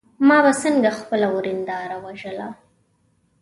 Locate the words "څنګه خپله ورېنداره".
0.61-1.97